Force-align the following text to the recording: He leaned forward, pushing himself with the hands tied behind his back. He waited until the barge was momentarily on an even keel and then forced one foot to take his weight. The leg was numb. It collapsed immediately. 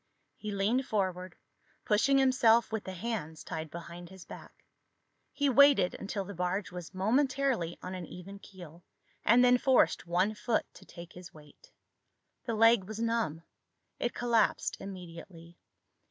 He 0.35 0.49
leaned 0.51 0.87
forward, 0.87 1.35
pushing 1.85 2.17
himself 2.17 2.71
with 2.71 2.85
the 2.85 2.93
hands 2.93 3.43
tied 3.43 3.69
behind 3.69 4.09
his 4.09 4.25
back. 4.25 4.65
He 5.31 5.47
waited 5.47 5.93
until 5.93 6.25
the 6.25 6.33
barge 6.33 6.71
was 6.71 6.95
momentarily 6.95 7.77
on 7.83 7.93
an 7.93 8.07
even 8.07 8.39
keel 8.39 8.83
and 9.23 9.45
then 9.45 9.59
forced 9.59 10.07
one 10.07 10.33
foot 10.33 10.65
to 10.73 10.85
take 10.85 11.13
his 11.13 11.35
weight. 11.35 11.71
The 12.45 12.55
leg 12.55 12.85
was 12.85 12.99
numb. 12.99 13.43
It 13.99 14.15
collapsed 14.15 14.75
immediately. 14.79 15.59